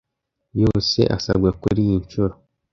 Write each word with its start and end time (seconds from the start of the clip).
yose 0.61 0.99
asabwa 1.15 1.49
kuriyi 1.61 1.95
nshuro. 2.03 2.33